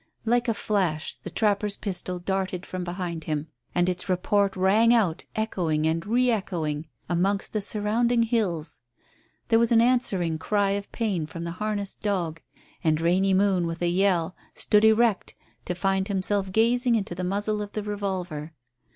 Like 0.25 0.47
a 0.47 0.55
flash 0.55 1.13
the 1.17 1.29
trapper's 1.29 1.75
pistol 1.77 2.17
darted 2.17 2.65
from 2.65 2.83
behind 2.83 3.25
him, 3.25 3.49
and 3.75 3.87
its 3.87 4.09
report 4.09 4.55
rang 4.55 4.95
out 4.95 5.25
echoing 5.35 5.85
and 5.85 6.03
re 6.07 6.31
echoing 6.31 6.87
amongst 7.07 7.53
the 7.53 7.61
surrounding 7.61 8.23
hills. 8.23 8.81
There 9.49 9.59
was 9.59 9.71
an 9.71 9.79
answering 9.79 10.39
cry 10.39 10.71
of 10.71 10.91
pain 10.91 11.27
from 11.27 11.43
the 11.43 11.51
harnessed 11.61 12.01
dog, 12.01 12.41
and 12.83 12.99
Rainy 12.99 13.35
Moon 13.35 13.67
with 13.67 13.83
a 13.83 13.89
yell 13.89 14.35
stood 14.55 14.85
erect 14.85 15.35
to 15.65 15.75
find 15.75 16.07
himself 16.07 16.51
gazing 16.51 16.95
into 16.95 17.13
the 17.13 17.23
muzzle 17.23 17.61
of 17.61 17.73
the 17.73 17.83
revolver. 17.83 18.53